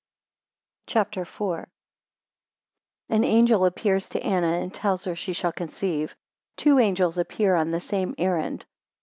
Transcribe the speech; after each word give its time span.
CHAPTER 0.87 1.21
IV. 1.21 1.39
1 1.39 1.67
An 3.09 3.23
Angel 3.23 3.65
appears 3.65 4.09
to 4.09 4.23
Anna 4.23 4.57
and 4.59 4.73
tells 4.73 5.05
her 5.05 5.15
she 5.15 5.33
shall 5.33 5.51
conceive; 5.51 6.15
two 6.57 6.79
angels 6.79 7.19
appear 7.19 7.53
on 7.53 7.69
the 7.69 7.79
same 7.81 8.15
errand. 8.17 8.65